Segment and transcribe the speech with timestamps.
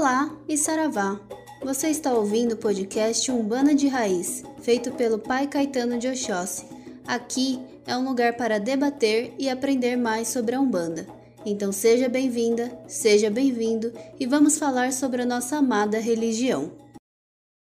[0.00, 1.18] Olá e Saravá!
[1.60, 6.66] Você está ouvindo o podcast Umbanda de Raiz, feito pelo Pai Caetano de Oxóssi.
[7.04, 11.04] Aqui é um lugar para debater e aprender mais sobre a Umbanda.
[11.44, 16.70] Então seja bem-vinda, seja bem-vindo e vamos falar sobre a nossa amada religião.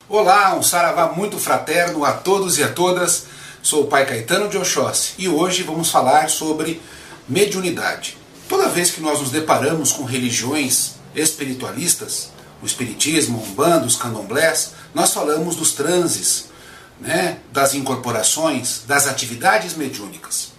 [0.08, 3.26] Olá, um saravá muito fraterno a todos e a todas.
[3.60, 6.80] Sou o Pai Caetano de Oxóssi e hoje vamos falar sobre
[7.28, 8.16] mediunidade.
[8.48, 12.30] Toda vez que nós nos deparamos com religiões espiritualistas,
[12.62, 16.46] o espiritismo, o umbanda, os candomblés, nós falamos dos transes,
[17.00, 20.52] né, das incorporações, das atividades mediúnicas.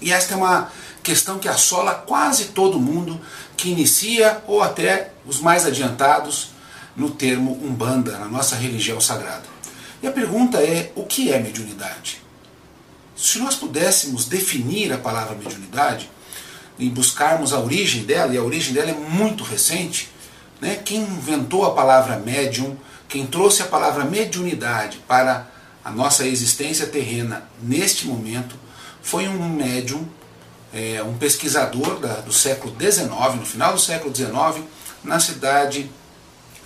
[0.00, 0.70] E esta é uma
[1.02, 3.20] questão que assola quase todo mundo
[3.56, 6.50] que inicia ou até os mais adiantados
[6.96, 9.44] no termo umbanda, na nossa religião sagrada.
[10.02, 12.22] E a pergunta é: o que é mediunidade?
[13.16, 16.10] Se nós pudéssemos definir a palavra mediunidade,
[16.80, 20.10] e buscarmos a origem dela, e a origem dela é muito recente,
[20.60, 20.80] né?
[20.82, 25.46] quem inventou a palavra médium, quem trouxe a palavra mediunidade para
[25.84, 28.56] a nossa existência terrena neste momento,
[29.02, 30.08] foi um médium,
[30.72, 34.64] é, um pesquisador da, do século XIX, no final do século XIX,
[35.04, 35.90] na cidade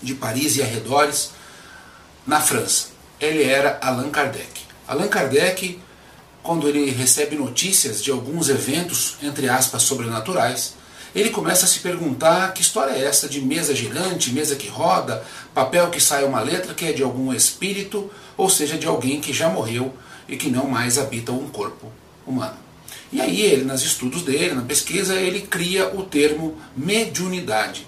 [0.00, 1.30] de Paris e arredores,
[2.26, 2.88] na França.
[3.20, 4.62] Ele era Allan Kardec.
[4.86, 5.80] Allan Kardec
[6.44, 10.74] quando ele recebe notícias de alguns eventos, entre aspas, sobrenaturais,
[11.14, 15.24] ele começa a se perguntar que história é essa de mesa girante, mesa que roda,
[15.54, 19.32] papel que sai uma letra que é de algum espírito, ou seja, de alguém que
[19.32, 19.94] já morreu
[20.28, 21.90] e que não mais habita um corpo
[22.26, 22.58] humano.
[23.10, 27.86] E aí ele, nos estudos dele, na pesquisa, ele cria o termo mediunidade.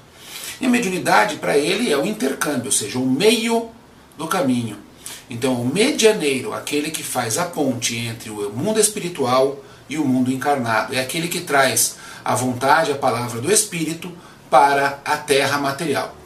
[0.58, 3.68] E a mediunidade para ele é o intercâmbio, ou seja, o meio
[4.16, 4.85] do caminho.
[5.28, 10.32] Então, o medianeiro, aquele que faz a ponte entre o mundo espiritual e o mundo
[10.32, 14.12] encarnado, é aquele que traz a vontade, a palavra do Espírito
[14.48, 16.16] para a terra material.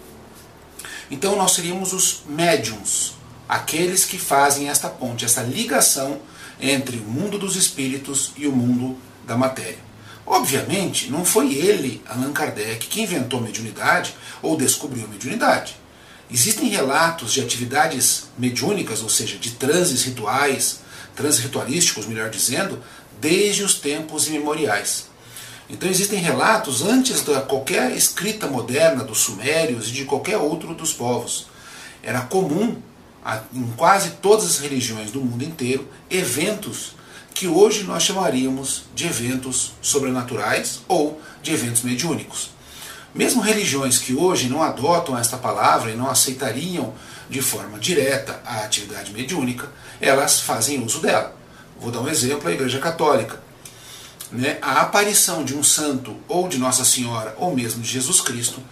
[1.11, 3.15] Então, nós seríamos os médiums,
[3.49, 6.21] aqueles que fazem esta ponte, essa ligação
[6.61, 9.79] entre o mundo dos espíritos e o mundo da matéria.
[10.27, 15.80] Obviamente, não foi ele, Allan Kardec, que inventou a mediunidade ou descobriu a mediunidade.
[16.33, 20.81] Existem relatos de atividades mediúnicas, ou seja, de transes rituais,
[21.17, 22.81] transes ritualísticos, melhor dizendo,
[23.21, 25.07] desde os tempos imemoriais.
[25.69, 30.93] Então existem relatos antes da qualquer escrita moderna dos sumérios e de qualquer outro dos
[30.93, 31.47] povos.
[32.03, 32.77] Era comum
[33.53, 36.95] em quase todas as religiões do mundo inteiro eventos
[37.35, 42.51] que hoje nós chamaríamos de eventos sobrenaturais ou de eventos mediúnicos.
[43.15, 46.95] Mesmo religiões que hoje não adotam esta palavra e não aceitariam
[47.29, 49.69] de forma direta a atividade mediúnica,
[50.01, 51.35] elas fazem uso dela.
[51.81, 53.41] Vou dar um exemplo: a Igreja Católica.
[54.31, 54.59] Né?
[54.63, 58.63] A aparição de um santo, ou de Nossa Senhora, ou mesmo de Jesus Cristo,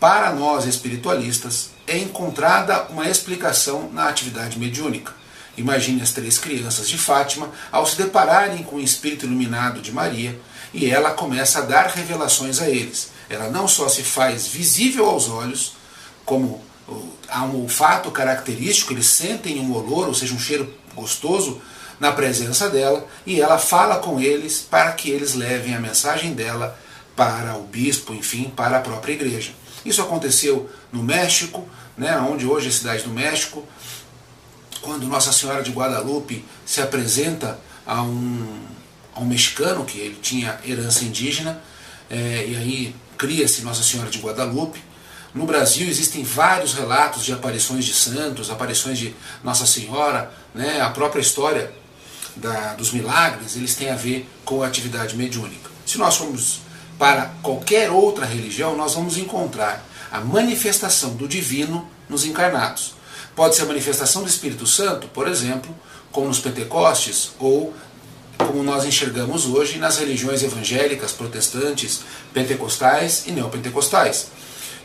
[0.00, 5.12] para nós espiritualistas, é encontrada uma explicação na atividade mediúnica.
[5.56, 10.38] Imagine as três crianças de Fátima ao se depararem com o espírito iluminado de Maria
[10.72, 13.11] e ela começa a dar revelações a eles.
[13.32, 15.72] Ela não só se faz visível aos olhos,
[16.24, 16.62] como
[17.28, 21.60] há um olfato característico, eles sentem um olor, ou seja, um cheiro gostoso
[21.98, 26.78] na presença dela, e ela fala com eles para que eles levem a mensagem dela
[27.16, 29.52] para o bispo, enfim, para a própria igreja.
[29.84, 31.66] Isso aconteceu no México,
[31.96, 33.64] né, onde hoje é a cidade do México,
[34.80, 38.60] quando Nossa Senhora de Guadalupe se apresenta a um,
[39.14, 41.62] a um mexicano, que ele tinha herança indígena,
[42.10, 44.82] é, e aí cria-se Nossa Senhora de Guadalupe.
[45.32, 50.90] No Brasil existem vários relatos de aparições de santos, aparições de Nossa Senhora, né, a
[50.90, 51.72] própria história
[52.34, 55.70] da, dos milagres, eles têm a ver com a atividade mediúnica.
[55.86, 56.62] Se nós formos
[56.98, 62.94] para qualquer outra religião, nós vamos encontrar a manifestação do divino nos encarnados.
[63.36, 65.72] Pode ser a manifestação do Espírito Santo, por exemplo,
[66.10, 67.72] como nos Pentecostes, ou
[68.46, 72.00] como nós enxergamos hoje nas religiões evangélicas, protestantes,
[72.32, 74.28] pentecostais e neopentecostais.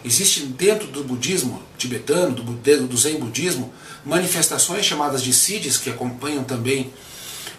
[0.03, 3.73] Existe dentro do budismo tibetano, do, do zen budismo,
[4.05, 6.93] manifestações chamadas de siddhis, que acompanham também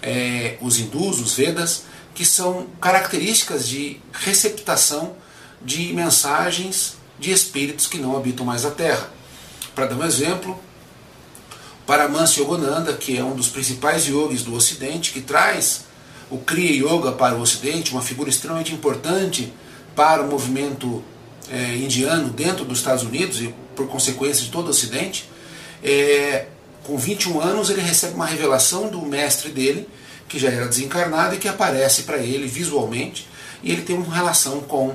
[0.02, 1.82] é, os hindus, os vedas,
[2.14, 5.16] que são características de receptação
[5.60, 9.10] de mensagens de espíritos que não habitam mais a Terra.
[9.74, 10.58] Para dar um exemplo,
[11.86, 15.87] Paramahansa Yogananda, que é um dos principais yogis do Ocidente, que traz
[16.30, 19.52] o Kriya Yoga para o Ocidente, uma figura extremamente importante
[19.94, 21.02] para o movimento
[21.50, 25.28] é, indiano dentro dos Estados Unidos e por consequência de todo o Ocidente.
[25.82, 26.46] É,
[26.84, 29.88] com 21 anos ele recebe uma revelação do mestre dele,
[30.28, 33.28] que já era desencarnado e que aparece para ele visualmente,
[33.62, 34.94] e ele tem uma relação com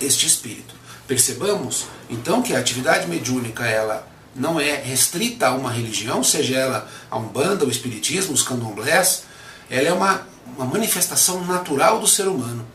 [0.00, 0.74] este espírito.
[1.06, 6.90] Percebamos Então que a atividade mediúnica ela não é restrita a uma religião, seja ela
[7.10, 9.24] a Umbanda, o Espiritismo, os candomblés,
[9.70, 10.26] ela é uma,
[10.56, 12.66] uma manifestação natural do ser humano.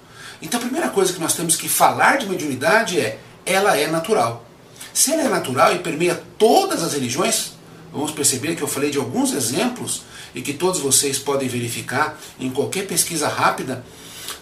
[0.41, 4.45] Então a primeira coisa que nós temos que falar de mediunidade é ela é natural.
[4.93, 7.53] Se ela é natural e permeia todas as religiões,
[7.91, 10.03] vamos perceber que eu falei de alguns exemplos
[10.33, 13.85] e que todos vocês podem verificar em qualquer pesquisa rápida,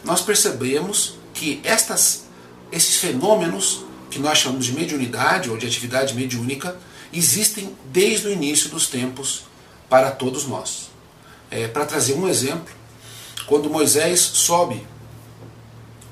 [0.03, 2.27] nós percebemos que estas,
[2.71, 6.77] esses fenômenos que nós chamamos de mediunidade ou de atividade mediúnica
[7.13, 9.43] existem desde o início dos tempos
[9.89, 10.88] para todos nós.
[11.51, 12.73] É, para trazer um exemplo,
[13.47, 14.85] quando Moisés sobe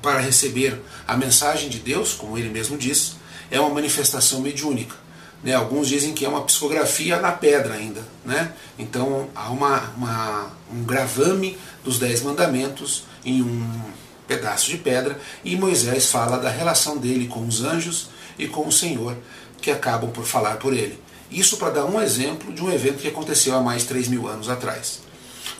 [0.01, 3.15] para receber a mensagem de Deus, como ele mesmo diz,
[3.51, 4.95] é uma manifestação mediúnica.
[5.43, 5.53] Né?
[5.53, 8.03] Alguns dizem que é uma psicografia na pedra ainda.
[8.25, 8.51] Né?
[8.77, 13.81] Então há uma, uma, um gravame dos Dez Mandamentos em um
[14.27, 18.71] pedaço de pedra e Moisés fala da relação dele com os anjos e com o
[18.71, 19.15] Senhor
[19.61, 20.99] que acabam por falar por ele.
[21.31, 24.27] Isso para dar um exemplo de um evento que aconteceu há mais de 3 mil
[24.27, 25.01] anos atrás.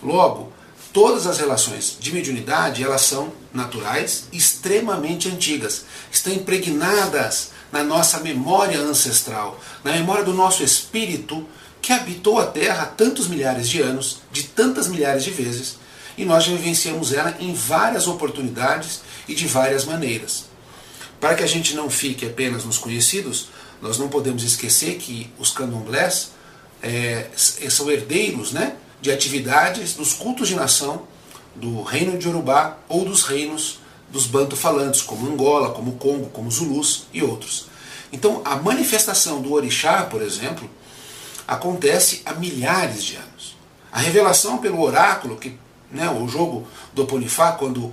[0.02, 0.52] Logo,
[0.94, 8.80] todas as relações de mediunidade elas são naturais, extremamente antigas, estão impregnadas na nossa memória
[8.80, 11.46] ancestral, na memória do nosso espírito
[11.82, 15.78] que habitou a Terra tantos milhares de anos, de tantas milhares de vezes,
[16.18, 20.46] e nós já vivenciamos ela em várias oportunidades e de várias maneiras.
[21.20, 23.50] Para que a gente não fique apenas nos conhecidos,
[23.82, 26.32] nós não podemos esquecer que os candomblés
[26.82, 31.04] é, são herdeiros né, de atividades dos cultos de nação
[31.56, 33.80] do reino de Urubá ou dos reinos
[34.10, 37.68] dos banto-falantes, como Angola, como Congo, como Zulus e outros.
[38.12, 40.70] Então, a manifestação do orixá, por exemplo,
[41.48, 43.56] acontece há milhares de anos.
[43.92, 45.58] A revelação pelo oráculo, que
[45.92, 47.92] né, o jogo do Ponifá, quando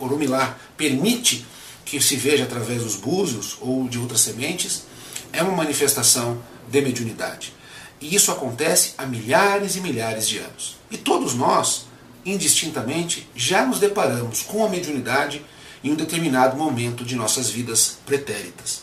[0.00, 1.46] Orumilá permite
[1.84, 4.84] que se veja através dos búzios ou de outras sementes,
[5.32, 7.52] é uma manifestação de mediunidade.
[8.00, 10.76] E isso acontece há milhares e milhares de anos.
[10.90, 11.86] E todos nós,
[12.24, 15.44] indistintamente, já nos deparamos com a mediunidade
[15.82, 18.82] em um determinado momento de nossas vidas pretéritas.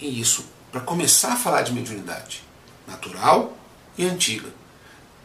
[0.00, 2.42] E isso, para começar a falar de mediunidade,
[2.86, 3.56] natural
[3.96, 4.48] e antiga.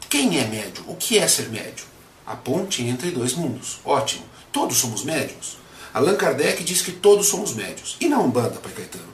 [0.09, 0.85] Quem é médium?
[0.87, 1.87] O que é ser médium?
[2.25, 3.79] A ponte entre dois mundos.
[3.83, 4.23] Ótimo.
[4.51, 5.57] Todos somos médiums?
[5.93, 7.97] Allan Kardec diz que todos somos médios.
[7.99, 9.13] E na Umbanda, Pai Caetano?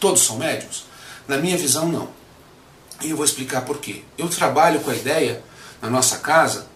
[0.00, 0.84] Todos são médios?
[1.28, 2.08] Na minha visão, não.
[3.02, 4.02] E eu vou explicar por quê.
[4.16, 5.42] Eu trabalho com a ideia,
[5.82, 6.66] na nossa casa,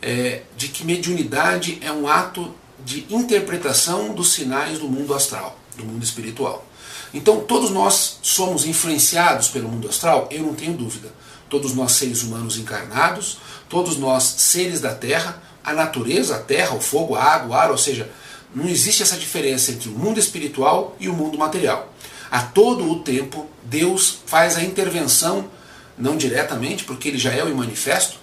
[0.00, 2.54] é, de que mediunidade é um ato
[2.84, 6.66] de interpretação dos sinais do mundo astral, do mundo espiritual.
[7.14, 10.28] Então, todos nós somos influenciados pelo mundo astral?
[10.30, 11.12] Eu não tenho dúvida.
[11.48, 13.38] Todos nós, seres humanos encarnados,
[13.68, 17.70] todos nós, seres da Terra, a natureza, a terra, o fogo, a água, o ar,
[17.70, 18.10] ou seja,
[18.54, 21.92] não existe essa diferença entre o mundo espiritual e o mundo material.
[22.30, 25.48] A todo o tempo, Deus faz a intervenção,
[25.96, 28.18] não diretamente, porque ele já é o manifesto,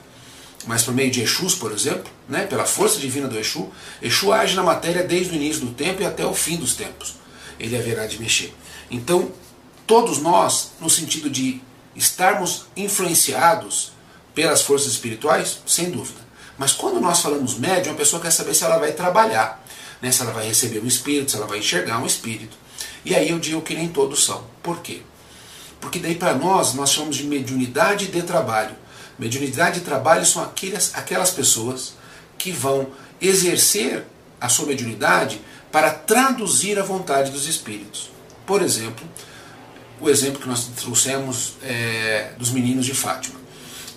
[0.65, 3.69] mas por meio de Exus, por exemplo, né, pela força divina do Exu,
[4.01, 7.15] Exu age na matéria desde o início do tempo e até o fim dos tempos.
[7.59, 8.53] Ele haverá de mexer.
[8.91, 9.31] Então,
[9.87, 11.61] todos nós, no sentido de
[11.95, 13.91] estarmos influenciados
[14.35, 16.19] pelas forças espirituais, sem dúvida.
[16.57, 19.63] Mas quando nós falamos médium, a pessoa quer saber se ela vai trabalhar
[20.01, 22.57] né, se ela vai receber um espírito, se ela vai enxergar um espírito.
[23.03, 24.43] E aí eu digo que nem todos são.
[24.61, 25.01] Por quê?
[25.79, 28.75] Porque daí para nós, nós chamamos de mediunidade de trabalho.
[29.17, 31.93] Mediunidade de trabalho são aquelas, aquelas pessoas
[32.37, 32.87] que vão
[33.21, 34.05] exercer
[34.39, 38.09] a sua mediunidade para traduzir a vontade dos espíritos.
[38.45, 39.07] Por exemplo,
[39.99, 43.39] o exemplo que nós trouxemos é, dos meninos de Fátima.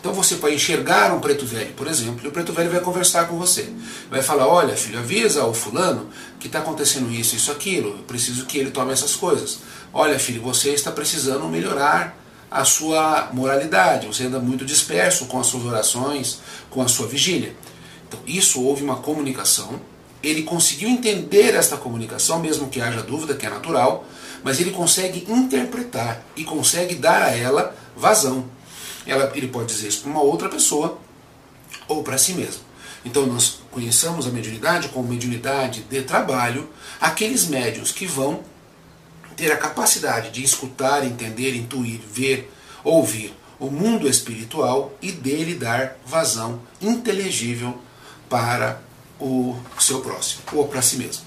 [0.03, 3.29] Então você vai enxergar um preto velho, por exemplo, e o preto velho vai conversar
[3.29, 3.73] com você.
[4.11, 6.09] Vai falar, olha filho, avisa ao fulano
[6.41, 9.61] que está acontecendo isso, isso, aquilo, eu preciso que ele tome essas coisas.
[9.93, 12.19] Olha filho, você está precisando melhorar
[12.51, 17.55] a sua moralidade, você anda muito disperso com as suas orações, com a sua vigília.
[18.09, 19.81] Então isso houve uma comunicação,
[20.21, 24.05] ele conseguiu entender esta comunicação, mesmo que haja dúvida, que é natural,
[24.43, 28.51] mas ele consegue interpretar e consegue dar a ela vazão
[29.07, 30.99] ela, ele pode dizer isso para uma outra pessoa
[31.89, 32.63] ou para si mesmo.
[33.05, 36.69] Então nós conheçamos a mediunidade como mediunidade de trabalho,
[37.01, 38.45] aqueles médios que vão
[39.37, 42.53] ter a capacidade de escutar, entender, intuir, ver,
[42.85, 47.81] ouvir o mundo espiritual e dele dar vazão inteligível
[48.29, 48.81] para
[49.21, 51.25] o seu próximo ou para si mesmo.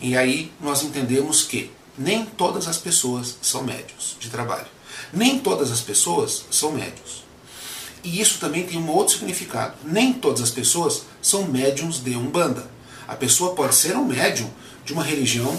[0.00, 4.75] E aí nós entendemos que nem todas as pessoas são médios de trabalho.
[5.12, 7.24] Nem todas as pessoas são médios.
[8.02, 9.74] E isso também tem um outro significado.
[9.84, 12.70] Nem todas as pessoas são médiums de Umbanda.
[13.08, 14.48] A pessoa pode ser um médium
[14.84, 15.58] de uma religião,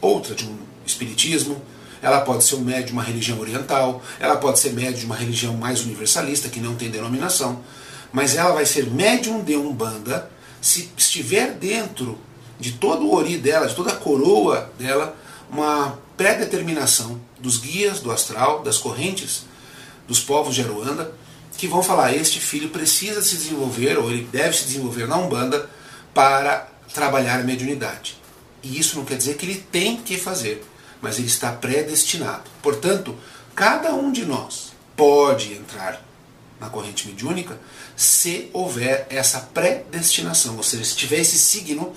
[0.00, 1.60] outra, de um espiritismo,
[2.00, 5.16] ela pode ser um médium de uma religião oriental, ela pode ser médium de uma
[5.16, 7.60] religião mais universalista, que não tem denominação,
[8.12, 12.18] mas ela vai ser médium de Umbanda se estiver dentro
[12.58, 15.16] de todo o ori dela, de toda a coroa dela,
[15.50, 19.44] uma pré-determinação dos guias do astral, das correntes
[20.06, 21.12] dos povos de Aruanda,
[21.56, 25.68] que vão falar: este filho precisa se desenvolver, ou ele deve se desenvolver na Umbanda,
[26.14, 28.16] para trabalhar a mediunidade.
[28.62, 30.64] E isso não quer dizer que ele tem que fazer,
[31.00, 32.50] mas ele está predestinado.
[32.62, 33.16] Portanto,
[33.54, 36.02] cada um de nós pode entrar
[36.58, 37.58] na corrente mediúnica
[37.96, 41.92] se houver essa predestinação, ou seja, se tiver esse signo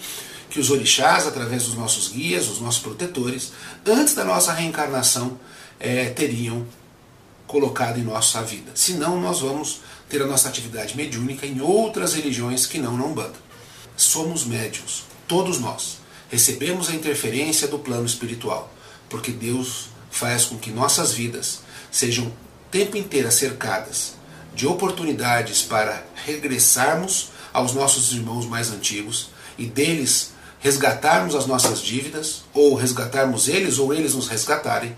[0.52, 3.54] que os orixás, através dos nossos guias, os nossos protetores,
[3.88, 5.40] antes da nossa reencarnação,
[5.80, 6.68] é, teriam
[7.48, 8.72] colocado em nossa vida.
[8.76, 9.80] Senão, nós vamos
[10.10, 13.40] ter a nossa atividade mediúnica em outras religiões que não na Umbanda.
[13.96, 16.00] Somos médios, todos nós.
[16.30, 18.74] Recebemos a interferência do plano espiritual,
[19.10, 22.34] porque Deus faz com que nossas vidas sejam o
[22.70, 24.16] tempo inteiro cercadas
[24.54, 32.44] de oportunidades para regressarmos aos nossos irmãos mais antigos e deles resgatarmos as nossas dívidas,
[32.54, 34.96] ou resgatarmos eles, ou eles nos resgatarem,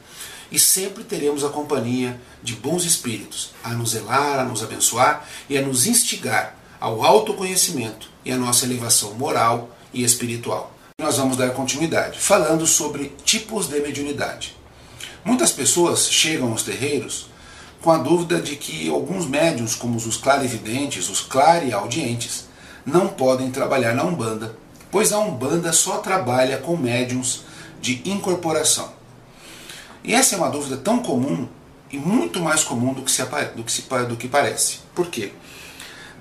[0.51, 5.57] e sempre teremos a companhia de bons espíritos a nos zelar, a nos abençoar e
[5.57, 10.71] a nos instigar ao autoconhecimento e à nossa elevação moral e espiritual.
[10.99, 14.55] Nós vamos dar continuidade falando sobre tipos de mediunidade.
[15.25, 17.27] Muitas pessoas chegam aos terreiros
[17.81, 22.45] com a dúvida de que alguns médiums, como os clarividentes, os clareaudientes,
[22.85, 24.55] não podem trabalhar na Umbanda,
[24.93, 27.45] pois a Umbanda só trabalha com médiums
[27.81, 28.93] de incorporação.
[30.03, 31.47] E essa é uma dúvida tão comum
[31.89, 33.23] e muito mais comum do que, se,
[33.55, 34.81] do que, se, do que parece.
[34.93, 35.31] Por quê?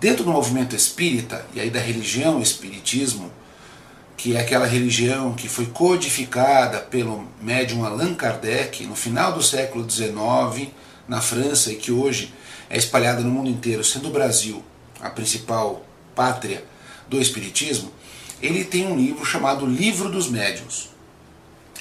[0.00, 3.30] Dentro do movimento espírita, e aí da religião espiritismo,
[4.16, 9.88] que é aquela religião que foi codificada pelo médium Allan Kardec no final do século
[9.88, 10.70] XIX,
[11.06, 12.32] na França e que hoje
[12.70, 14.64] é espalhada no mundo inteiro, sendo o Brasil
[14.98, 16.64] a principal pátria
[17.06, 17.92] do Espiritismo,
[18.42, 20.90] ele tem um livro chamado Livro dos Médiuns.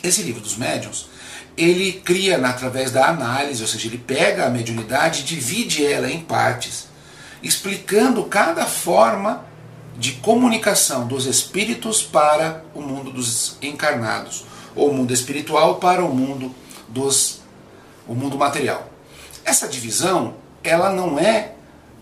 [0.04, 1.08] Esse livro dos médiuns,
[1.56, 6.22] ele cria através da análise, ou seja, ele pega a mediunidade e divide ela em
[6.22, 6.88] partes,
[7.44, 9.46] explicando cada forma
[9.98, 16.14] de comunicação dos espíritos para o mundo dos encarnados, ou o mundo espiritual para o
[16.14, 16.54] mundo
[16.88, 17.42] dos
[18.08, 18.90] o mundo material.
[19.46, 21.54] Essa divisão, ela não é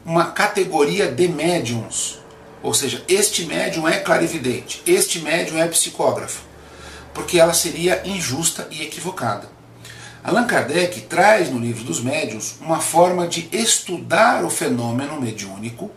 [0.06, 2.20] uma categoria de médiums.
[2.62, 6.44] Ou seja, este médium é clarividente, este médium é psicógrafo,
[7.14, 9.50] porque ela seria injusta e equivocada.
[10.22, 15.90] Allan Kardec traz no livro dos médiuns uma forma de estudar o fenômeno mediúnico,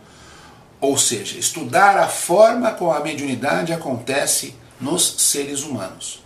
[0.79, 6.23] ou seja, estudar a forma como a mediunidade acontece nos seres humanos.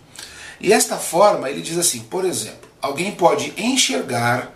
[0.60, 4.52] E esta forma, ele diz assim, por exemplo, alguém pode enxergar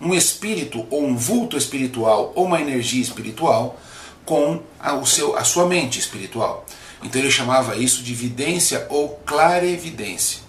[0.00, 3.78] um espírito ou um vulto espiritual ou uma energia espiritual
[4.28, 6.66] com a, o seu, a sua mente espiritual.
[7.02, 10.40] Então ele chamava isso de vidência ou clarevidência.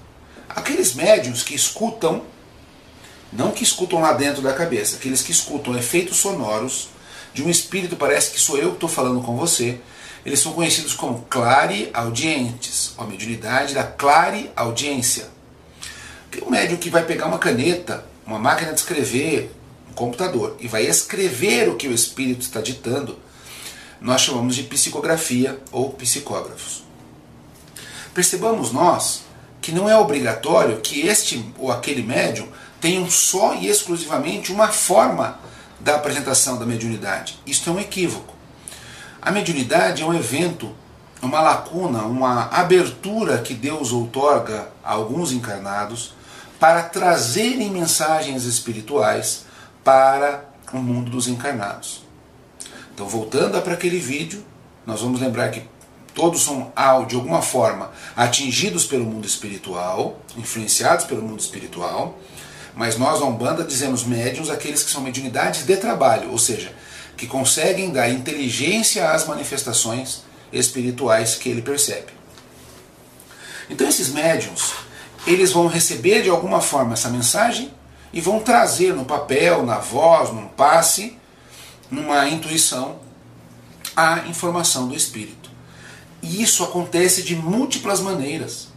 [0.50, 2.24] Aqueles médiums que escutam,
[3.32, 6.90] não que escutam lá dentro da cabeça, aqueles que escutam efeitos sonoros
[7.34, 9.80] de um espírito, parece que sou eu que estou falando com você,
[10.26, 15.30] eles são conhecidos como clareaudientes, a mediunidade da clareaudiência.
[16.46, 19.52] Um médium que vai pegar uma caneta uma máquina de escrever,
[19.90, 23.18] um computador, e vai escrever o que o espírito está ditando,
[24.02, 26.84] nós chamamos de psicografia ou psicógrafos.
[28.14, 29.24] Percebamos nós
[29.62, 32.48] que não é obrigatório que este ou aquele médium
[32.80, 35.40] tenham só e exclusivamente uma forma
[35.80, 37.40] da apresentação da mediunidade.
[37.46, 38.34] Isto é um equívoco.
[39.22, 40.74] A mediunidade é um evento,
[41.22, 46.14] uma lacuna, uma abertura que Deus outorga a alguns encarnados
[46.60, 49.46] para trazerem mensagens espirituais
[49.84, 52.09] para o mundo dos encarnados.
[53.00, 54.44] Então, voltando para aquele vídeo,
[54.86, 55.64] nós vamos lembrar que
[56.14, 56.74] todos são,
[57.08, 62.20] de alguma forma, atingidos pelo mundo espiritual, influenciados pelo mundo espiritual,
[62.76, 66.74] mas nós, na Umbanda, dizemos médiums aqueles que são mediunidades de trabalho, ou seja,
[67.16, 72.12] que conseguem dar inteligência às manifestações espirituais que ele percebe.
[73.70, 74.74] Então, esses médiums,
[75.26, 77.74] eles vão receber de alguma forma essa mensagem
[78.12, 81.18] e vão trazer no papel, na voz, num passe,
[81.90, 83.00] numa intuição,
[83.96, 85.50] a informação do espírito.
[86.22, 88.68] E isso acontece de múltiplas maneiras.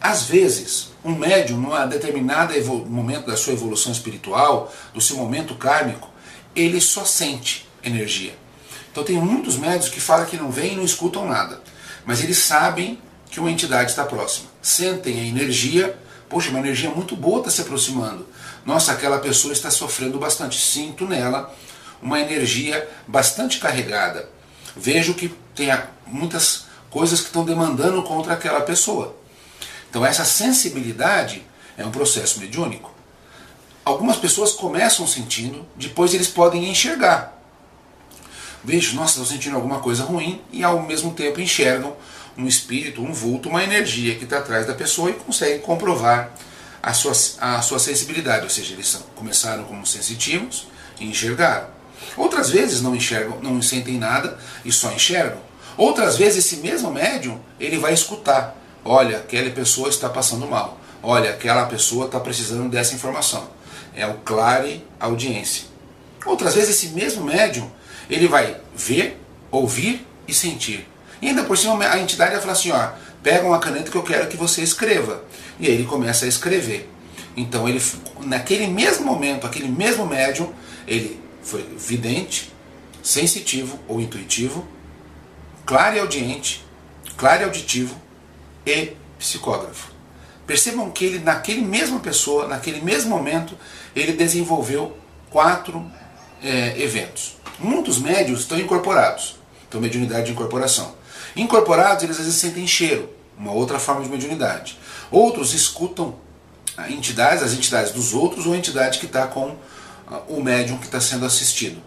[0.00, 2.54] Às vezes, um médium, num determinado
[2.86, 6.08] momento da sua evolução espiritual, do seu momento kármico,
[6.54, 8.36] ele só sente energia.
[8.92, 11.62] Então tem muitos médios que falam que não veem e não escutam nada,
[12.04, 12.98] mas eles sabem
[13.30, 14.48] que uma entidade está próxima.
[14.62, 18.26] Sentem a energia Poxa, uma energia muito boa está se aproximando.
[18.64, 20.60] Nossa, aquela pessoa está sofrendo bastante.
[20.60, 21.54] Sinto nela
[22.02, 24.28] uma energia bastante carregada.
[24.76, 25.68] Vejo que tem
[26.06, 29.16] muitas coisas que estão demandando contra aquela pessoa.
[29.90, 31.42] Então, essa sensibilidade
[31.76, 32.92] é um processo mediúnico.
[33.84, 37.38] Algumas pessoas começam sentindo, depois eles podem enxergar.
[38.62, 41.96] Vejo, nossa, estou sentindo alguma coisa ruim e ao mesmo tempo enxergam
[42.36, 46.30] um espírito, um vulto, uma energia que está atrás da pessoa e conseguem comprovar
[46.82, 48.44] a sua, a sua sensibilidade.
[48.44, 50.66] Ou seja, eles começaram como sensitivos
[51.00, 51.77] e enxergaram.
[52.16, 55.40] Outras vezes não enxergam, não sentem nada e só enxergam.
[55.76, 58.56] Outras vezes esse mesmo médium ele vai escutar.
[58.84, 60.78] Olha, aquela pessoa está passando mal.
[61.02, 63.48] Olha, aquela pessoa está precisando dessa informação.
[63.94, 65.64] É o clare audiência.
[66.24, 67.70] Outras vezes esse mesmo médium
[68.10, 70.88] ele vai ver, ouvir e sentir.
[71.22, 72.90] E ainda por cima a entidade vai falar assim, ó,
[73.22, 75.22] pega uma caneta que eu quero que você escreva.
[75.60, 76.90] E aí ele começa a escrever.
[77.36, 77.80] Então ele
[78.24, 80.52] naquele mesmo momento, aquele mesmo médium,
[80.86, 82.52] ele foi vidente,
[83.02, 84.68] sensitivo ou intuitivo,
[85.64, 86.62] claro e audiente,
[87.16, 87.96] claro e auditivo
[88.66, 89.90] e psicógrafo.
[90.46, 93.56] Percebam que ele, naquele mesma pessoa, naquele mesmo momento,
[93.96, 94.96] ele desenvolveu
[95.30, 95.90] quatro
[96.42, 97.36] é, eventos.
[97.58, 99.36] Muitos médios estão incorporados,
[99.66, 100.94] então mediunidade de incorporação.
[101.34, 104.78] Incorporados, eles às vezes sentem cheiro, uma outra forma de mediunidade.
[105.10, 106.14] Outros escutam
[106.90, 109.56] entidades, as entidades dos outros ou a entidade que está com
[110.28, 111.82] o médium que está sendo assistido.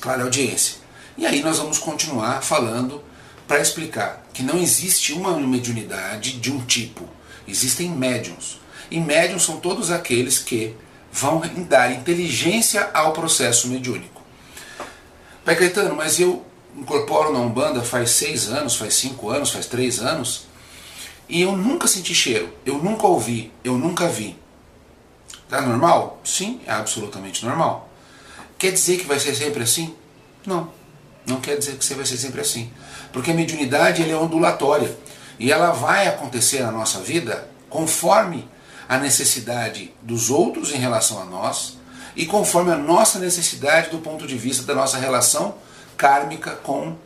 [0.00, 0.76] Claro, audiência.
[1.16, 3.02] E aí nós vamos continuar falando
[3.46, 7.08] para explicar que não existe uma mediunidade de um tipo.
[7.46, 8.60] Existem médiums.
[8.90, 10.74] E médiums são todos aqueles que
[11.12, 14.22] vão dar inteligência ao processo mediúnico.
[15.44, 16.44] Pai Caetano, mas eu
[16.76, 20.46] incorporo na Umbanda faz seis anos, faz cinco anos, faz três anos,
[21.28, 24.36] e eu nunca senti cheiro, eu nunca ouvi, eu nunca vi.
[25.48, 26.20] Tá normal?
[26.24, 27.88] Sim, é absolutamente normal.
[28.58, 29.94] Quer dizer que vai ser sempre assim?
[30.44, 30.70] Não.
[31.26, 32.70] Não quer dizer que você vai ser sempre assim.
[33.12, 34.96] Porque a mediunidade é ondulatória.
[35.38, 38.48] E ela vai acontecer na nossa vida conforme
[38.88, 41.78] a necessidade dos outros em relação a nós
[42.16, 45.54] e conforme a nossa necessidade do ponto de vista da nossa relação
[45.96, 46.96] kármica com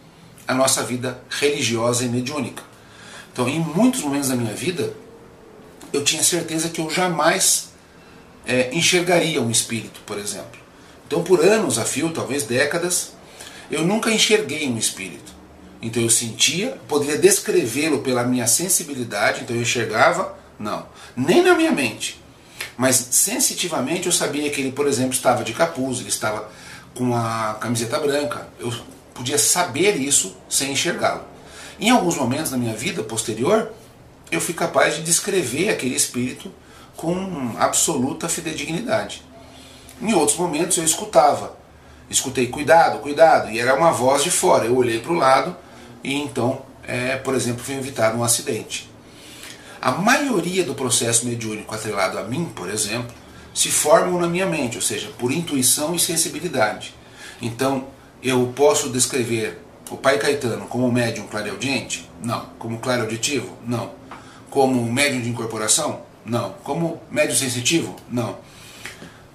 [0.47, 2.63] a nossa vida religiosa e mediúnica.
[3.33, 4.95] Então, em muitos momentos da minha vida,
[5.93, 7.72] eu tinha certeza que eu jamais
[8.47, 10.61] é, enxergaria um espírito, por exemplo.
[11.07, 13.13] Então, por anos a fio, talvez décadas,
[13.71, 15.33] eu nunca enxerguei um espírito.
[15.83, 21.73] Então eu sentia, poderia descrevê-lo pela minha sensibilidade, então eu enxergava, não, nem na minha
[21.73, 22.23] mente.
[22.77, 26.49] Mas sensitivamente eu sabia que ele, por exemplo, estava de capuz, ele estava
[26.95, 28.49] com a camiseta branca.
[28.61, 28.73] Eu
[29.13, 31.25] podia saber isso sem enxergá-lo.
[31.81, 33.73] Em alguns momentos da minha vida posterior,
[34.31, 36.53] eu fui capaz de descrever aquele espírito
[36.97, 39.23] com absoluta fidedignidade.
[40.01, 41.57] Em outros momentos eu escutava.
[42.11, 44.67] Escutei, cuidado, cuidado, e era uma voz de fora.
[44.67, 45.57] Eu olhei para o lado
[46.05, 48.91] e então, é, por exemplo, foi evitado um acidente.
[49.81, 53.13] A maioria do processo mediúnico atrelado a mim, por exemplo,
[53.55, 56.95] se formam na minha mente, ou seja, por intuição e sensibilidade.
[57.41, 57.87] Então,
[58.23, 62.09] eu posso descrever o pai Caetano como médium clareaudiente?
[62.23, 62.47] Não.
[62.59, 63.57] Como clareauditivo?
[63.67, 63.91] Não.
[64.49, 66.01] Como médium de incorporação?
[66.25, 66.51] Não.
[66.63, 67.97] Como médio sensitivo?
[68.11, 68.39] Não.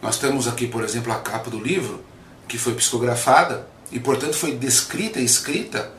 [0.01, 2.03] Nós temos aqui, por exemplo, a capa do livro,
[2.47, 5.91] que foi psicografada e, portanto, foi descrita e escrita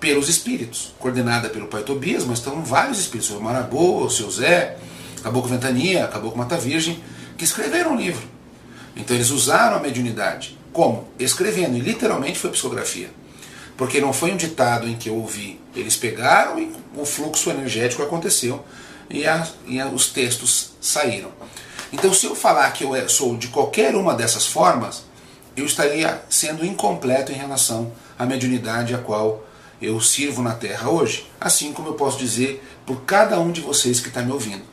[0.00, 4.76] pelos espíritos, coordenada pelo pai Tobias, mas estão vários espíritos, o Marabô, o seu Zé,
[5.18, 7.02] acabou com Ventania, acabou com Mata Virgem,
[7.38, 8.28] que escreveram o livro.
[8.94, 10.58] Então eles usaram a mediunidade.
[10.72, 11.08] Como?
[11.18, 13.10] Escrevendo, e literalmente foi psicografia.
[13.76, 15.58] Porque não foi um ditado em que eu ouvi.
[15.74, 18.64] Eles pegaram e o fluxo energético aconteceu
[19.10, 21.30] e, a, e a, os textos saíram.
[21.92, 25.04] Então, se eu falar que eu é, sou de qualquer uma dessas formas,
[25.56, 29.44] eu estaria sendo incompleto em relação à mediunidade a qual
[29.80, 34.00] eu sirvo na Terra hoje, assim como eu posso dizer por cada um de vocês
[34.00, 34.64] que está me ouvindo.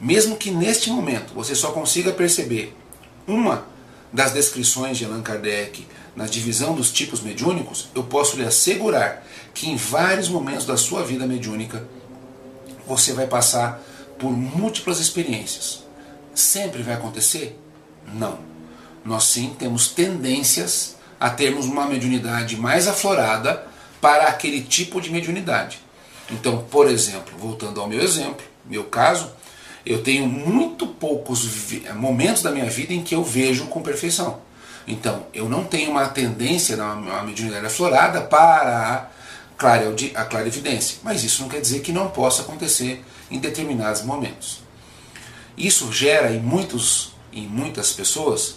[0.00, 2.76] Mesmo que neste momento você só consiga perceber
[3.26, 3.64] uma
[4.12, 9.70] das descrições de Allan Kardec na divisão dos tipos mediúnicos, eu posso lhe assegurar que
[9.70, 11.86] em vários momentos da sua vida mediúnica
[12.86, 13.80] você vai passar
[14.18, 15.82] por múltiplas experiências.
[16.34, 17.58] Sempre vai acontecer?
[18.12, 18.38] Não.
[19.04, 23.66] Nós sim temos tendências a termos uma mediunidade mais aflorada
[24.00, 25.80] para aquele tipo de mediunidade.
[26.30, 29.30] Então, por exemplo, voltando ao meu exemplo, meu caso,
[29.84, 31.48] eu tenho muito poucos
[31.94, 34.40] momentos da minha vida em que eu vejo com perfeição.
[34.86, 39.10] Então, eu não tenho uma tendência na mediunidade aflorada para
[39.66, 40.98] a clarividência.
[41.02, 44.60] Mas isso não quer dizer que não possa acontecer em determinados momentos.
[45.56, 48.56] Isso gera em muitos em muitas pessoas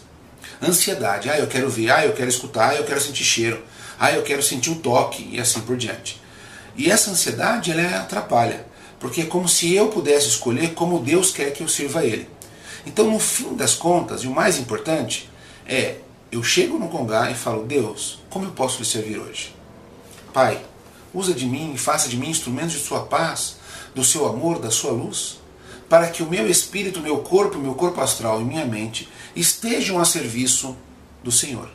[0.61, 1.29] ansiedade.
[1.29, 3.63] Ah, eu quero ver, ah, eu quero escutar, ah, eu quero sentir cheiro,
[3.99, 6.21] ah, eu quero sentir o toque e assim por diante.
[6.75, 8.65] E essa ansiedade ela atrapalha,
[8.99, 12.29] porque é como se eu pudesse escolher como Deus quer que eu sirva a Ele.
[12.85, 15.29] Então, no fim das contas, e o mais importante
[15.65, 15.95] é
[16.31, 19.55] eu chego no congá e falo: Deus, como eu posso lhe servir hoje?
[20.33, 20.61] Pai,
[21.15, 23.55] usa de mim e faça de mim instrumentos de Sua paz,
[23.95, 25.39] do Seu amor, da Sua luz,
[25.89, 30.05] para que o meu espírito, meu corpo, meu corpo astral e minha mente estejam a
[30.05, 30.75] serviço
[31.23, 31.69] do Senhor.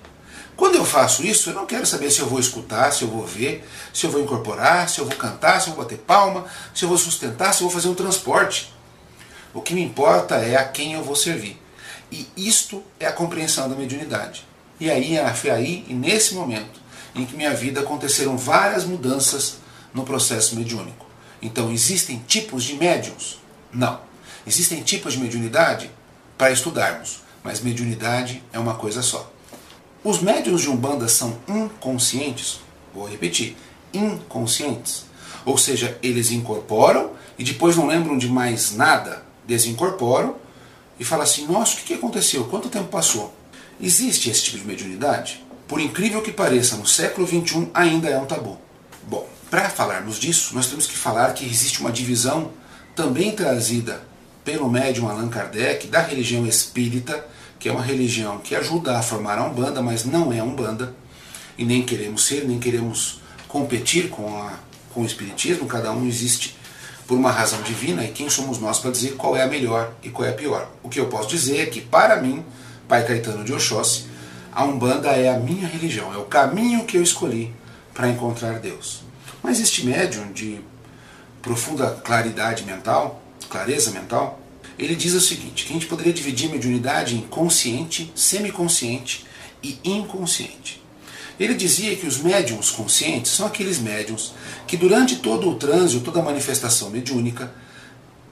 [0.57, 3.25] Quando eu faço isso, eu não quero saber se eu vou escutar, se eu vou
[3.25, 6.85] ver, se eu vou incorporar, se eu vou cantar, se eu vou bater palma, se
[6.85, 8.71] eu vou sustentar, se eu vou fazer um transporte.
[9.55, 11.61] O que me importa é a quem eu vou servir.
[12.13, 14.45] E isto é a compreensão da mediunidade.
[14.79, 16.81] E aí aí e nesse momento
[17.15, 19.57] em que minha vida aconteceram várias mudanças
[19.93, 21.07] no processo mediúnico.
[21.43, 23.39] Então existem tipos de médiums?
[23.73, 24.01] Não.
[24.47, 25.91] Existem tipos de mediunidade
[26.37, 29.31] para estudarmos, mas mediunidade é uma coisa só.
[30.03, 32.61] Os médiums de Umbanda são inconscientes?
[32.95, 33.57] Vou repetir,
[33.93, 35.05] inconscientes.
[35.45, 40.37] Ou seja, eles incorporam e depois não lembram de mais nada, desincorporam
[40.99, 42.45] e falam assim: nossa, o que aconteceu?
[42.45, 43.35] Quanto tempo passou?
[43.81, 45.45] Existe esse tipo de mediunidade?
[45.71, 48.59] Por incrível que pareça, no século XXI ainda é um tabu.
[49.07, 52.51] Bom, para falarmos disso, nós temos que falar que existe uma divisão
[52.97, 54.03] também trazida
[54.45, 57.25] pelo médium Allan Kardec da religião espírita,
[57.57, 60.93] que é uma religião que ajuda a formar a Umbanda, mas não é Umbanda,
[61.57, 64.55] e nem queremos ser, nem queremos competir com, a,
[64.93, 66.57] com o Espiritismo, cada um existe
[67.07, 70.11] por uma razão divina, e quem somos nós para dizer qual é a melhor e
[70.11, 70.69] qual é a pior?
[70.83, 72.45] O que eu posso dizer é que, para mim,
[72.89, 74.10] Pai Caetano de Oxóssi,
[74.53, 77.53] a Umbanda é a minha religião, é o caminho que eu escolhi
[77.95, 79.03] para encontrar Deus.
[79.43, 80.61] Mas este médium de
[81.41, 84.41] profunda claridade mental, clareza mental,
[84.79, 89.27] ele diz o seguinte, que a gente poderia dividir a mediunidade em consciente, semiconsciente
[89.63, 90.83] e inconsciente.
[91.39, 94.35] Ele dizia que os médiums conscientes são aqueles médiums
[94.67, 97.53] que durante todo o trânsito, toda a manifestação mediúnica,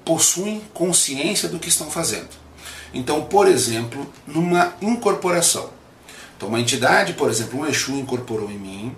[0.04, 2.28] possuem consciência do que estão fazendo.
[2.92, 5.77] Então, por exemplo, numa incorporação.
[6.38, 8.96] Então, uma entidade, por exemplo, um Exu incorporou em mim,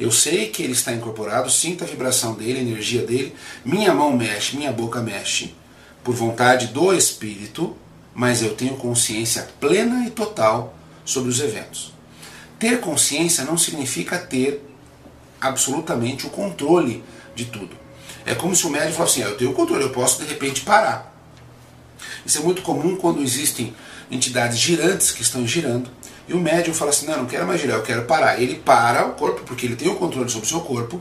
[0.00, 4.16] eu sei que ele está incorporado, sinto a vibração dele, a energia dele, minha mão
[4.16, 5.54] mexe, minha boca mexe,
[6.02, 7.76] por vontade do Espírito,
[8.14, 11.92] mas eu tenho consciência plena e total sobre os eventos.
[12.58, 14.66] Ter consciência não significa ter
[15.38, 17.76] absolutamente o controle de tudo.
[18.24, 20.26] É como se o médico falasse assim: ah, eu tenho o controle, eu posso de
[20.26, 21.14] repente parar.
[22.24, 23.74] Isso é muito comum quando existem
[24.10, 25.90] entidades girantes que estão girando
[26.28, 28.40] e o médium fala assim: não, não quero mais girar, eu quero parar.
[28.40, 31.00] Ele para o corpo, porque ele tem o controle sobre o seu corpo.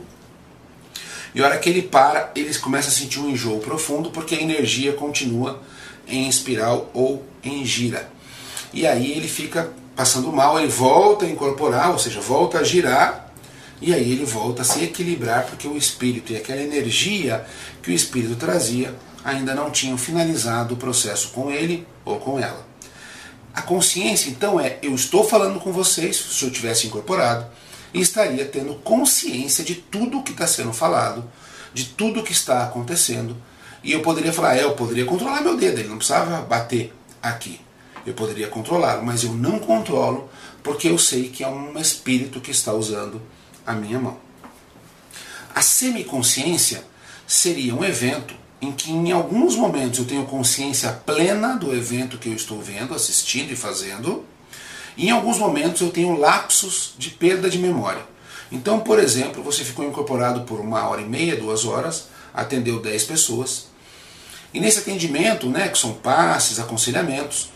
[1.34, 4.42] E a hora que ele para, ele começa a sentir um enjoo profundo, porque a
[4.42, 5.62] energia continua
[6.08, 8.10] em espiral ou em gira.
[8.74, 13.34] E aí ele fica passando mal, ele volta a incorporar, ou seja, volta a girar,
[13.82, 17.46] e aí ele volta a se equilibrar, porque o espírito e aquela energia
[17.82, 22.66] que o espírito trazia ainda não tinham finalizado o processo com ele ou com ela.
[23.56, 27.48] A consciência, então, é eu estou falando com vocês, se eu tivesse incorporado,
[27.94, 31.24] e estaria tendo consciência de tudo o que está sendo falado,
[31.74, 33.38] de tudo o que está acontecendo.
[33.82, 37.62] E eu poderia falar, é, eu poderia controlar meu dedo, ele não precisava bater aqui.
[38.06, 40.30] Eu poderia controlá-lo, mas eu não controlo
[40.62, 43.22] porque eu sei que é um espírito que está usando
[43.66, 44.18] a minha mão.
[45.54, 46.84] A semiconsciência
[47.26, 52.30] seria um evento em que em alguns momentos eu tenho consciência plena do evento que
[52.30, 54.26] eu estou vendo, assistindo e fazendo,
[54.98, 58.02] e em alguns momentos eu tenho lapsos de perda de memória.
[58.52, 63.04] Então, por exemplo, você ficou incorporado por uma hora e meia, duas horas, atendeu 10
[63.04, 63.68] pessoas,
[64.54, 67.50] e nesse atendimento, né, que são passes, aconselhamentos,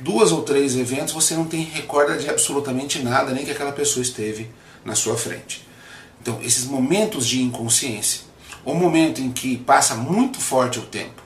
[0.00, 4.02] duas ou três eventos você não tem recorda de absolutamente nada, nem que aquela pessoa
[4.02, 4.50] esteve
[4.84, 5.66] na sua frente.
[6.20, 8.27] Então, esses momentos de inconsciência
[8.64, 11.22] o momento em que passa muito forte o tempo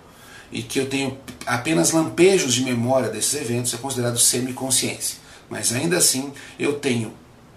[0.50, 5.18] e que eu tenho apenas lampejos de memória desses eventos é considerado semiconsciência.
[5.48, 7.12] Mas ainda assim eu tenho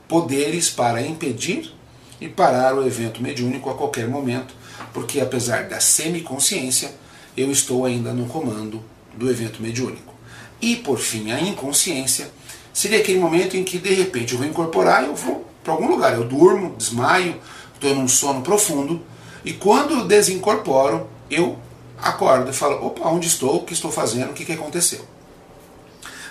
[0.08, 1.74] poderes para impedir
[2.20, 4.54] e parar o evento mediúnico a qualquer momento,
[4.94, 6.92] porque apesar da semiconsciência,
[7.36, 8.82] eu estou ainda no comando
[9.14, 10.14] do evento mediúnico.
[10.62, 12.30] E por fim, a inconsciência
[12.74, 15.88] seria aquele momento em que de repente eu vou incorporar e eu vou para algum
[15.88, 17.42] lugar, eu durmo, desmaio,
[17.74, 19.02] estou num sono profundo
[19.46, 21.58] e quando desincorporo, eu
[22.02, 23.58] acordo e falo: opa, onde estou?
[23.58, 24.32] O que estou fazendo?
[24.32, 25.06] O que, que aconteceu?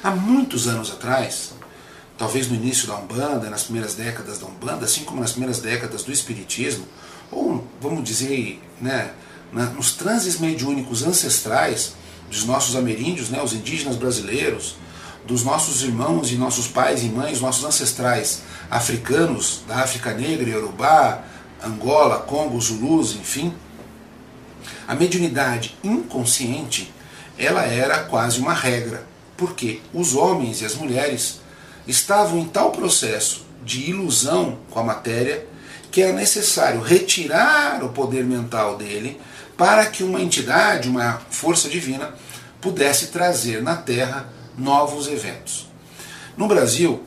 [0.03, 1.53] Há muitos anos atrás,
[2.19, 6.03] talvez no início da Umbanda, nas primeiras décadas da Umbanda, assim como nas primeiras décadas
[6.03, 6.85] do Espiritismo,
[7.31, 9.13] ou vamos dizer, né,
[9.75, 11.95] nos transes mediúnicos ancestrais,
[12.29, 14.77] dos nossos ameríndios, né, os indígenas brasileiros,
[15.27, 21.25] dos nossos irmãos e nossos pais e mães, nossos ancestrais africanos, da África Negra, Yorubá,
[21.63, 23.55] Angola, Congo, Zulus, enfim,
[24.87, 26.93] a mediunidade inconsciente,
[27.39, 31.41] ela era quase uma regra, porque os homens e as mulheres
[31.87, 35.47] estavam em tal processo de ilusão com a matéria
[35.91, 39.21] que era necessário retirar o poder mental dele
[39.57, 42.15] para que uma entidade, uma força divina,
[42.61, 45.69] pudesse trazer na Terra novos eventos.
[46.37, 47.05] No Brasil,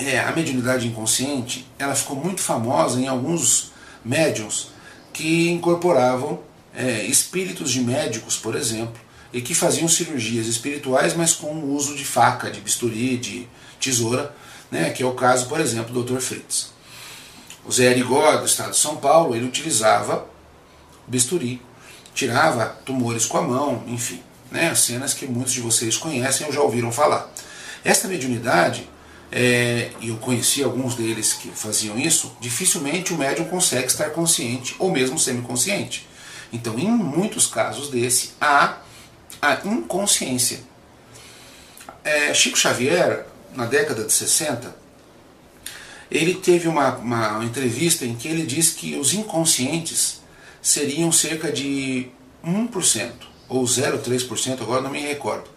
[0.00, 3.72] é, a mediunidade inconsciente ela ficou muito famosa em alguns
[4.04, 4.68] médiums
[5.12, 6.40] que incorporavam
[6.74, 8.98] é, espíritos de médicos, por exemplo,
[9.32, 13.46] e que faziam cirurgias espirituais, mas com o uso de faca, de bisturi, de
[13.78, 14.34] tesoura,
[14.70, 16.20] né, que é o caso, por exemplo, do Dr.
[16.20, 16.72] Fritz.
[17.64, 20.26] O Zé Arigó, do estado de São Paulo, ele utilizava
[21.06, 21.60] bisturi,
[22.14, 26.60] tirava tumores com a mão, enfim, né, cenas que muitos de vocês conhecem ou já
[26.60, 27.30] ouviram falar.
[27.84, 28.88] Esta mediunidade,
[29.32, 34.74] é, e eu conheci alguns deles que faziam isso, dificilmente o médium consegue estar consciente
[34.78, 36.08] ou mesmo semiconsciente.
[36.52, 38.78] Então, em muitos casos desse, há
[39.40, 40.60] a inconsciência.
[42.02, 44.74] É, Chico Xavier, na década de 60,
[46.10, 50.20] ele teve uma, uma entrevista em que ele disse que os inconscientes
[50.60, 52.08] seriam cerca de
[52.44, 53.12] 1%
[53.48, 55.48] ou 0,3%, agora não me recordo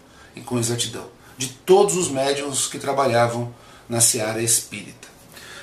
[0.44, 1.06] com exatidão,
[1.38, 3.52] de todos os médiums que trabalhavam
[3.88, 5.08] na seara espírita.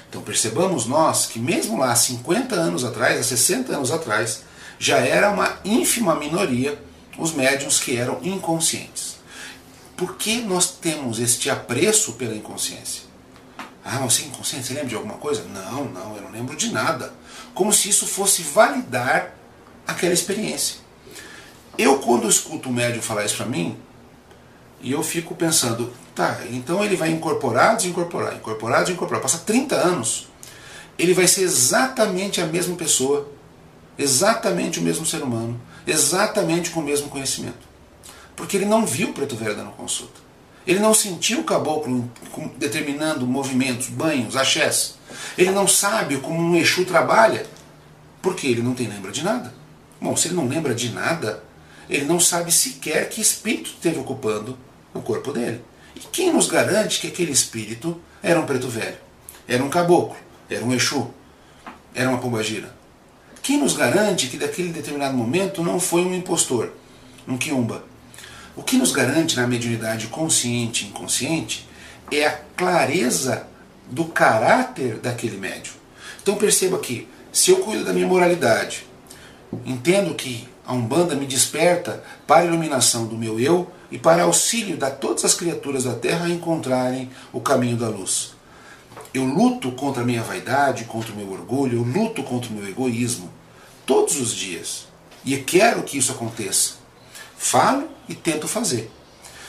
[0.09, 4.43] Então percebamos nós que mesmo lá 50 anos atrás, há 60 anos atrás,
[4.77, 6.77] já era uma ínfima minoria
[7.17, 9.17] os médiums que eram inconscientes.
[9.95, 13.03] Por que nós temos este apreço pela inconsciência?
[13.83, 14.67] Ah, você é inconsciente?
[14.67, 15.43] Você lembra de alguma coisa?
[15.43, 17.13] Não, não, eu não lembro de nada.
[17.53, 19.35] Como se isso fosse validar
[19.85, 20.77] aquela experiência.
[21.77, 23.77] Eu, quando escuto o médium falar isso para mim,
[24.83, 29.21] e eu fico pensando, tá, então ele vai incorporar, desincorporar, incorporar, desincorporar.
[29.21, 30.27] Passa 30 anos,
[30.97, 33.29] ele vai ser exatamente a mesma pessoa,
[33.97, 37.69] exatamente o mesmo ser humano, exatamente com o mesmo conhecimento.
[38.35, 40.19] Porque ele não viu o preto velho dando consulta.
[40.65, 42.09] Ele não sentiu o caboclo
[42.57, 44.95] determinando movimentos, banhos, axés.
[45.37, 47.45] Ele não sabe como um Exu trabalha,
[48.21, 49.53] porque ele não tem lembra de nada.
[49.99, 51.43] Bom, se ele não lembra de nada,
[51.89, 54.57] ele não sabe sequer que espírito esteve ocupando
[54.93, 55.61] o corpo dele.
[55.95, 58.97] E quem nos garante que aquele espírito era um preto velho?
[59.47, 60.17] Era um caboclo?
[60.49, 61.11] Era um Exu?
[61.93, 62.73] Era uma pombagira?
[63.41, 66.71] Quem nos garante que daquele determinado momento não foi um impostor,
[67.27, 67.83] um quiumba?
[68.55, 71.67] O que nos garante na mediunidade consciente e inconsciente
[72.11, 73.47] é a clareza
[73.89, 75.73] do caráter daquele médium.
[76.21, 78.85] Então perceba que, se eu cuido da minha moralidade,
[79.65, 84.77] entendo que a Umbanda me desperta para a iluminação do meu eu e para auxílio
[84.77, 88.33] de todas as criaturas da Terra a encontrarem o caminho da luz.
[89.13, 92.67] Eu luto contra a minha vaidade, contra o meu orgulho, eu luto contra o meu
[92.67, 93.29] egoísmo
[93.85, 94.87] todos os dias.
[95.25, 96.75] E quero que isso aconteça.
[97.37, 98.89] Falo e tento fazer.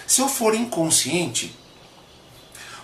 [0.07, 1.57] Se eu for inconsciente,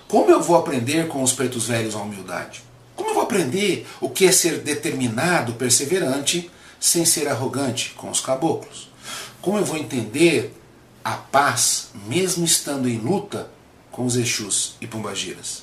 [0.06, 2.62] como eu vou aprender com os pretos velhos a humildade?
[2.94, 8.20] Como eu vou aprender o que é ser determinado, perseverante, sem ser arrogante com os
[8.20, 8.88] caboclos?
[9.42, 10.57] Como eu vou entender
[11.08, 13.50] a paz, mesmo estando em luta
[13.90, 15.62] com os Exus e Pombagiras?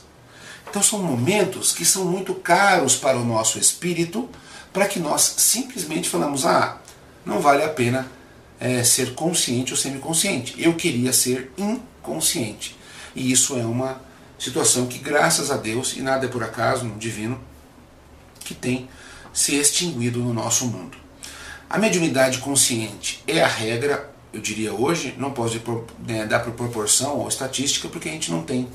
[0.68, 4.28] Então são momentos que são muito caros para o nosso espírito,
[4.74, 6.82] para que nós simplesmente falamos, ah,
[7.24, 8.12] não vale a pena
[8.60, 10.56] é, ser consciente ou semiconsciente.
[10.58, 12.76] Eu queria ser inconsciente.
[13.16, 14.02] E isso é uma
[14.40, 17.40] situação que, graças a Deus, e nada é por acaso, no divino,
[18.40, 18.90] que tem
[19.32, 20.98] se extinguido no nosso mundo.
[21.70, 25.62] A mediunidade consciente é a regra, eu diria hoje, não posso
[26.06, 28.68] né, dar por proporção ou estatística, porque a gente não tem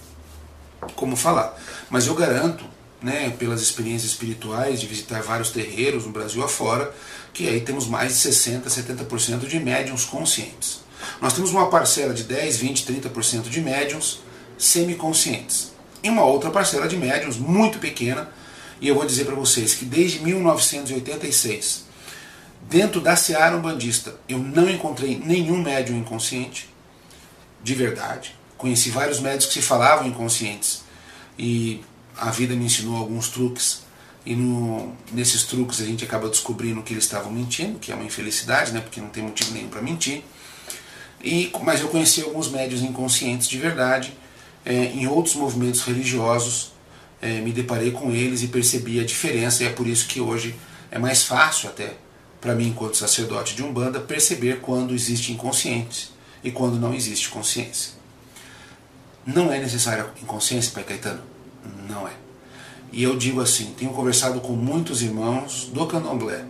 [0.96, 1.54] como falar.
[1.90, 2.64] Mas eu garanto,
[3.02, 6.90] né, pelas experiências espirituais de visitar vários terreiros no Brasil afora,
[7.34, 10.80] que aí temos mais de 60%, 70% de médiums conscientes.
[11.20, 14.20] Nós temos uma parcela de 10, 20, 30% de médiums
[14.56, 15.72] semiconscientes.
[16.02, 18.32] E uma outra parcela de médiums muito pequena,
[18.80, 21.84] e eu vou dizer para vocês que desde 1986,
[22.70, 26.68] dentro da Seara Umbandista, eu não encontrei nenhum médium inconsciente,
[27.62, 28.36] de verdade.
[28.56, 30.82] Conheci vários médicos que se falavam inconscientes
[31.36, 31.82] e
[32.16, 33.82] a vida me ensinou alguns truques
[34.24, 38.04] e no, nesses truques a gente acaba descobrindo que eles estavam mentindo, que é uma
[38.04, 40.22] infelicidade, né, porque não tem motivo nenhum para mentir.
[41.22, 44.16] E, mas eu conheci alguns médios inconscientes de verdade,
[44.64, 46.72] é, em outros movimentos religiosos,
[47.20, 50.54] é, me deparei com eles e percebi a diferença, e é por isso que hoje
[50.90, 51.96] é mais fácil até
[52.40, 56.10] para mim, enquanto sacerdote de Umbanda, perceber quando existe inconsciente
[56.42, 57.92] e quando não existe consciência.
[59.26, 61.20] Não é necessária inconsciência, Pai Caetano?
[61.88, 62.12] Não é.
[62.92, 66.44] E eu digo assim, tenho conversado com muitos irmãos do candomblé,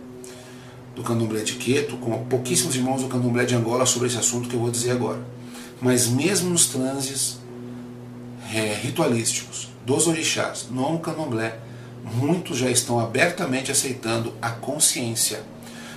[0.95, 4.55] do candomblé de Queto, com pouquíssimos irmãos do candomblé de Angola sobre esse assunto que
[4.55, 5.19] eu vou dizer agora.
[5.81, 7.37] Mas mesmo nos transes
[8.53, 11.59] é, ritualísticos dos orixás no candomblé,
[12.03, 15.43] muitos já estão abertamente aceitando a consciência.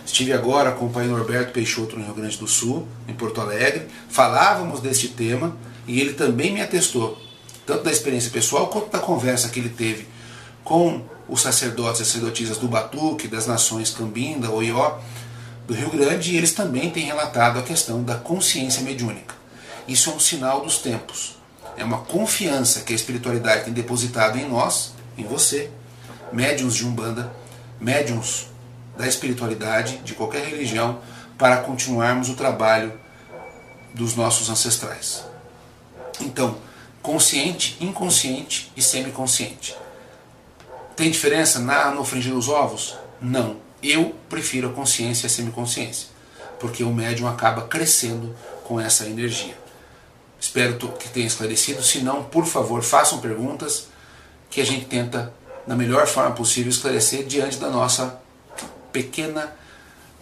[0.05, 4.81] Estive agora com o Norberto Peixoto no Rio Grande do Sul, em Porto Alegre, falávamos
[4.81, 7.19] deste tema e ele também me atestou,
[7.67, 10.07] tanto da experiência pessoal quanto da conversa que ele teve
[10.63, 14.99] com os sacerdotes e sacerdotisas do Batuque, das nações Cambinda, Oió,
[15.67, 19.35] do Rio Grande, e eles também têm relatado a questão da consciência mediúnica.
[19.89, 21.37] Isso é um sinal dos tempos.
[21.77, 25.71] É uma confiança que a espiritualidade tem depositado em nós, em você,
[26.33, 27.33] médiums de Umbanda,
[27.81, 28.49] médiums
[28.97, 31.01] da espiritualidade, de qualquer religião,
[31.37, 32.93] para continuarmos o trabalho
[33.93, 35.25] dos nossos ancestrais.
[36.21, 36.57] Então,
[37.03, 39.77] consciente, inconsciente e semiconsciente.
[40.97, 42.97] Tem diferença na, no fringir dos ovos?
[43.21, 43.57] Não.
[43.83, 46.09] Eu prefiro a consciência e a semiconsciência,
[46.59, 49.57] porque o médium acaba crescendo com essa energia.
[50.41, 51.83] Espero que tenha esclarecido.
[51.83, 53.89] Se não, por favor, façam perguntas
[54.51, 55.33] que a gente tenta,
[55.67, 58.21] da melhor forma possível, esclarecer diante da nossa
[58.95, 59.53] pequena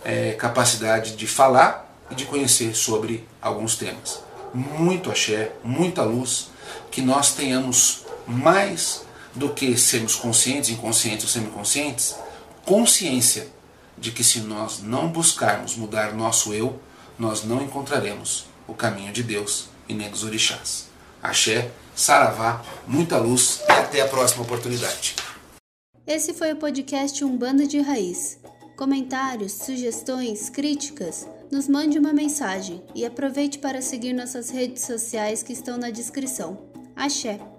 [0.03, 4.23] é, capacidade de falar e de conhecer sobre alguns temas.
[4.55, 6.49] Muito axé, muita luz,
[6.91, 9.05] que nós tenhamos mais
[9.35, 12.17] do que sermos conscientes, inconscientes ou semiconscientes,
[12.65, 13.47] consciência
[13.99, 16.81] de que se nós não buscarmos mudar nosso eu,
[17.19, 20.87] nós não encontraremos o caminho de Deus e nem dos orixás.
[21.23, 25.15] Axé, Saravá, muita luz e até a próxima oportunidade.
[26.07, 28.39] Esse foi o podcast Umbanda de Raiz.
[28.83, 35.53] Comentários, sugestões, críticas, nos mande uma mensagem e aproveite para seguir nossas redes sociais que
[35.53, 36.59] estão na descrição.
[36.97, 37.52] Axé!